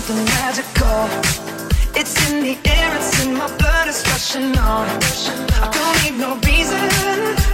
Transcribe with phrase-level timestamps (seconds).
[0.00, 1.08] something magical.
[1.94, 4.88] It's in the air, it's in my blood, it's rushing on.
[5.60, 6.80] I don't need no reason,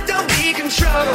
[0.06, 1.08] don't be control.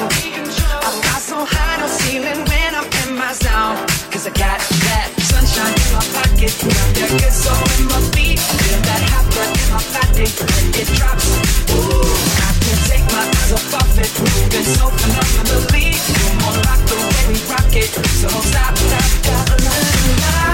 [0.86, 3.78] I fly so high, no ceiling when I'm in my zone.
[4.12, 8.40] Cause I got that sunshine in my pocket, got that good soul in my feet.
[8.40, 11.28] Feel that hot blood in my body when it drops.
[11.72, 12.12] Ooh,
[12.44, 15.96] I can't take my eyes off of it, moving so phenomenally.
[15.96, 20.51] You're more rock the way we rock it, so stop, stop, stop, stop.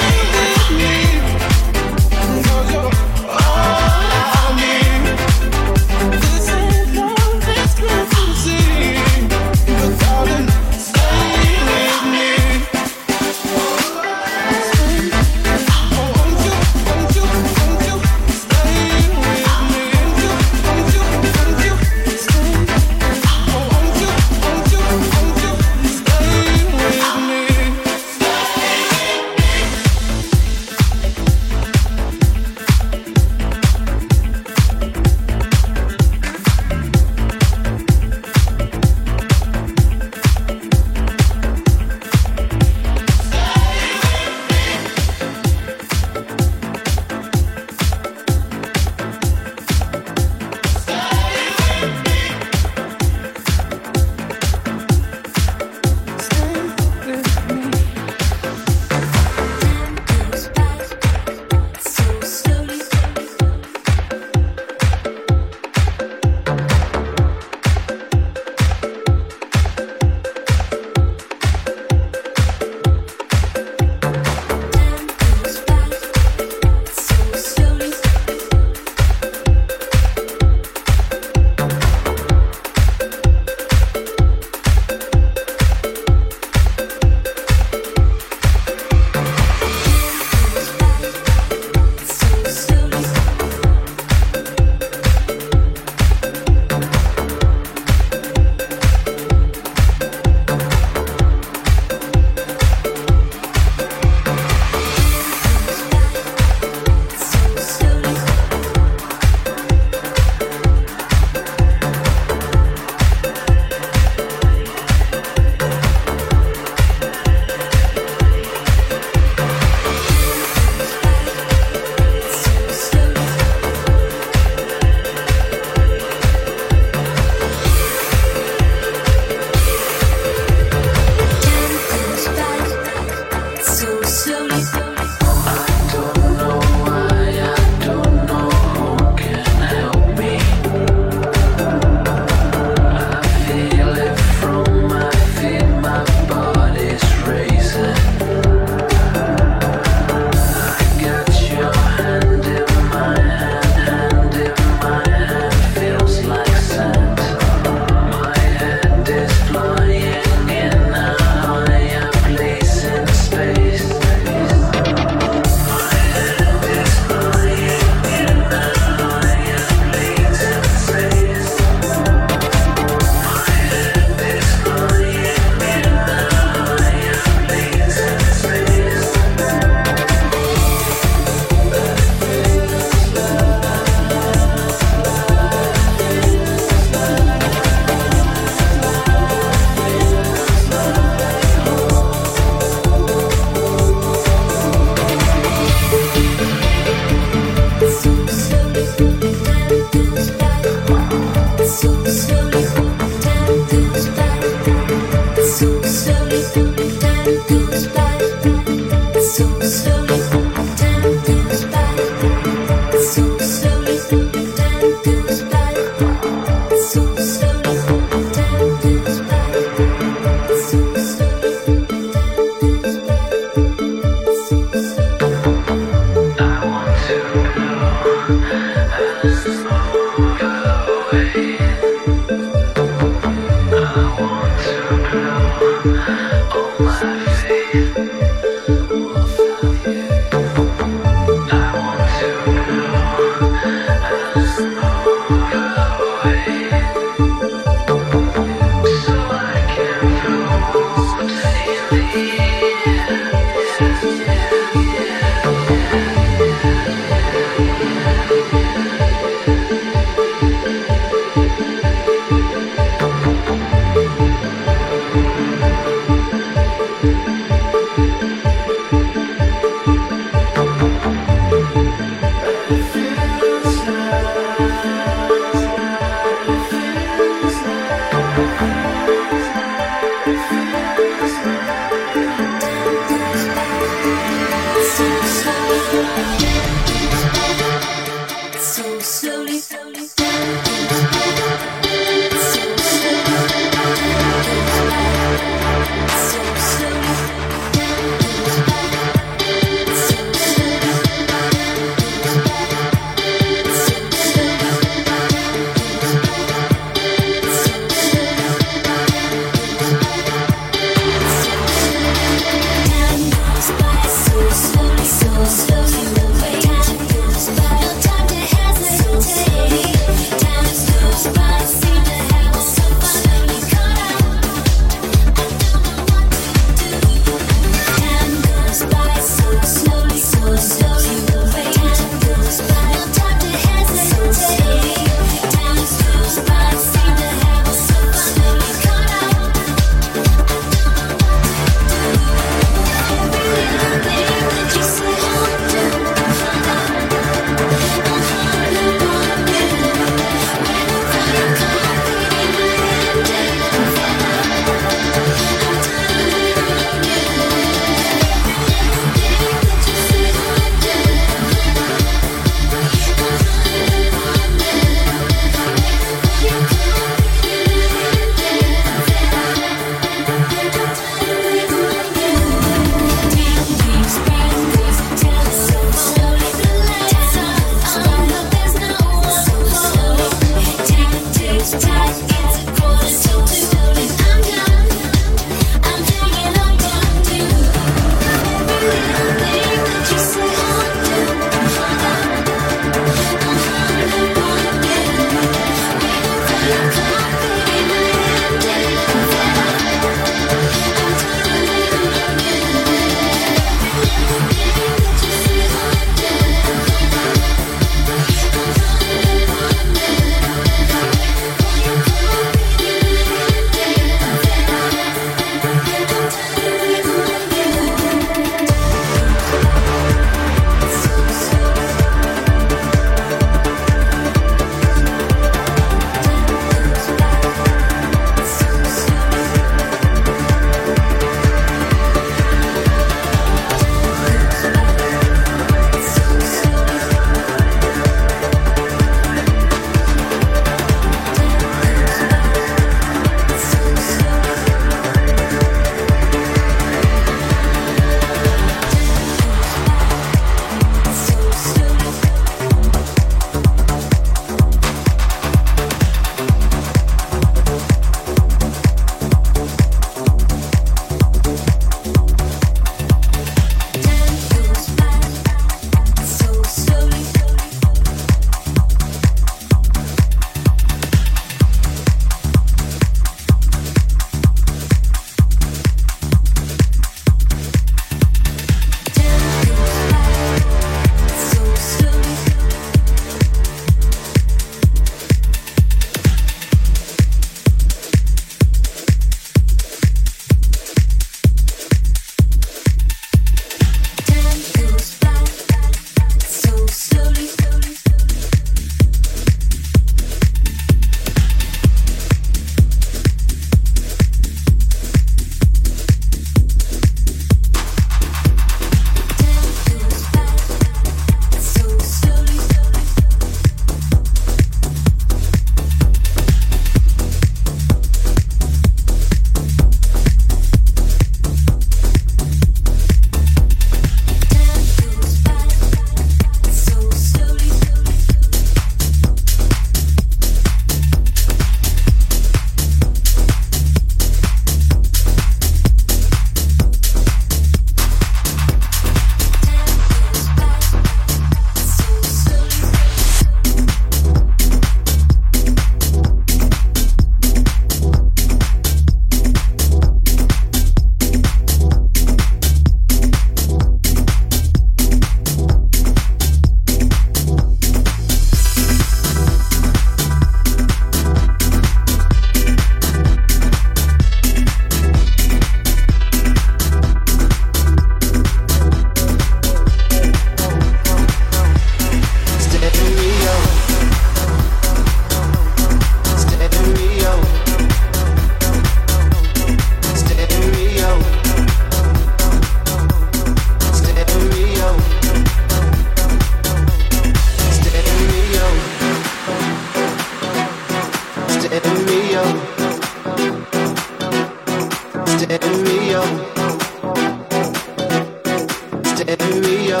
[599.92, 600.00] yo.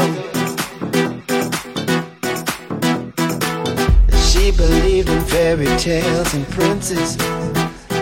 [4.28, 7.16] She believed in fairy tales and princes.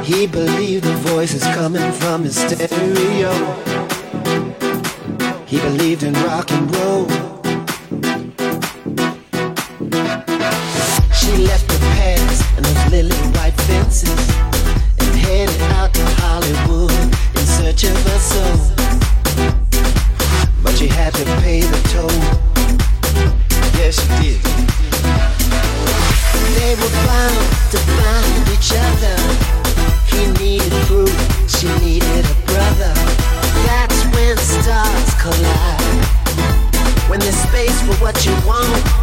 [0.05, 3.33] He believed the voices coming from his stereo.
[5.47, 7.07] He believed in rock and roll.
[11.21, 14.23] She left the past and those lily white fences
[15.01, 16.93] and headed out to Hollywood
[17.39, 18.80] in search of a soul.
[30.07, 30.73] He needed
[31.49, 32.93] she needed a brother.
[33.67, 36.01] That's when stars collide.
[37.09, 39.00] When space for what you want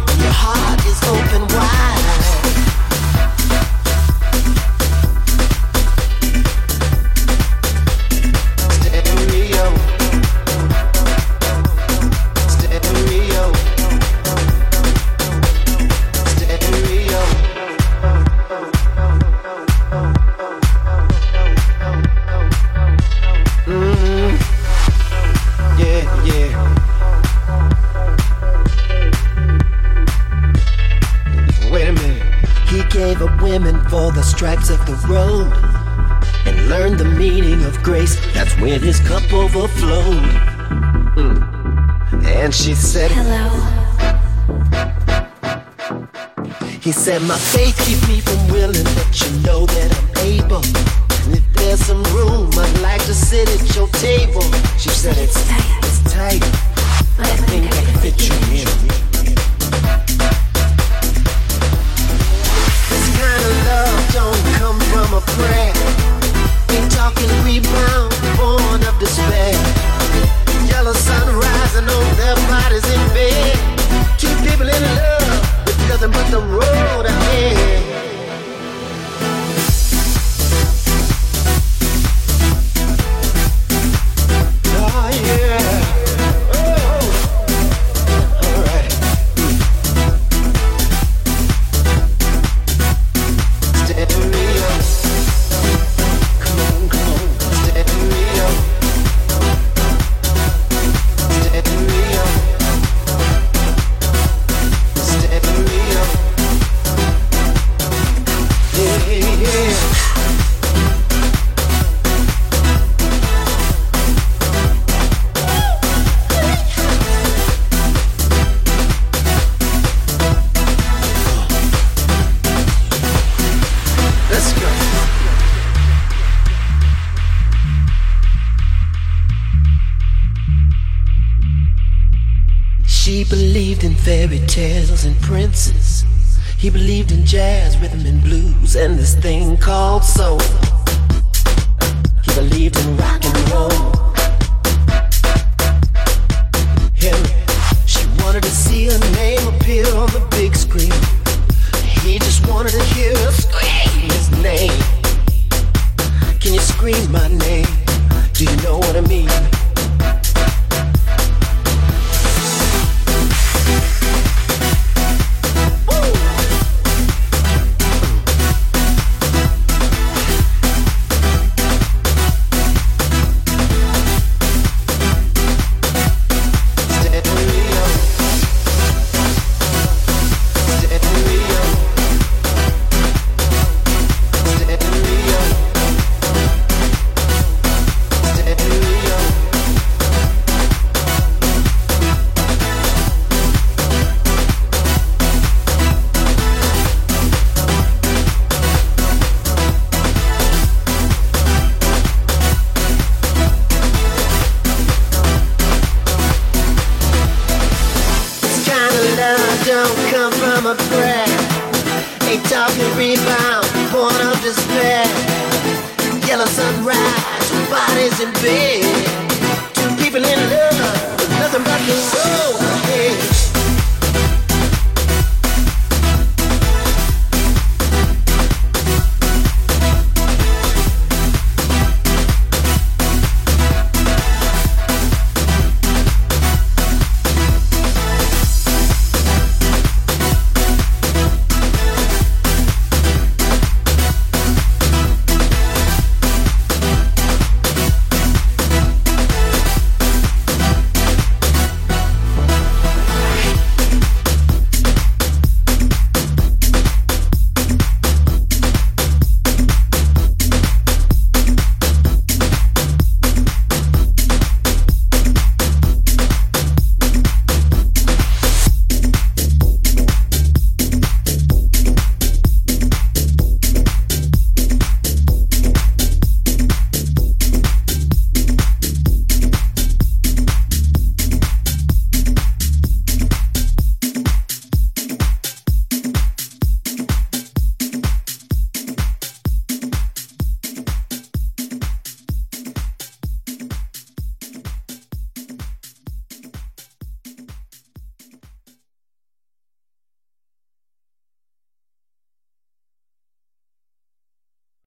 [47.08, 50.62] That my faith keep me from willing but you know that I'm able.
[51.24, 54.42] And if there's some room, I'd like to sit at your table.
[54.76, 55.77] She said it's time.